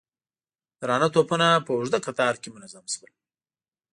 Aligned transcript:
درانه 0.81 1.07
توپونه 1.15 1.47
په 1.65 1.71
اوږده 1.77 1.99
کتار 2.05 2.33
کې 2.41 2.49
منظم 2.55 2.85
شول. 2.93 3.11